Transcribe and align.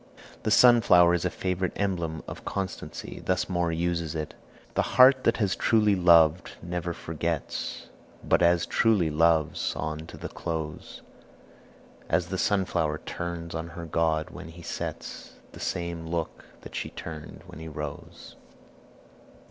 The 0.41 0.49
sunflower 0.49 1.13
is 1.13 1.25
a 1.25 1.29
favorite 1.29 1.73
emblem 1.75 2.23
of 2.27 2.43
constancy. 2.43 3.21
Thus 3.23 3.47
Moore 3.47 3.71
uses 3.71 4.15
it: 4.15 4.33
"The 4.73 4.81
heart 4.97 5.25
that 5.25 5.37
has 5.37 5.55
truly 5.55 5.95
loved 5.95 6.53
never 6.63 6.91
forgets, 6.91 7.85
But 8.23 8.41
as 8.41 8.65
truly 8.65 9.11
loves 9.11 9.75
on 9.75 10.07
to 10.07 10.17
the 10.17 10.27
close; 10.29 11.03
As 12.09 12.29
the 12.29 12.39
sunflower 12.39 12.97
turns 13.05 13.53
on 13.53 13.67
her 13.67 13.85
god 13.85 14.31
when 14.31 14.47
he 14.47 14.63
sets 14.63 15.33
The 15.51 15.59
same 15.59 16.07
look 16.07 16.45
that 16.61 16.73
she 16.73 16.89
turned 16.89 17.43
when 17.45 17.59
he 17.59 17.67
rose." 17.67 18.35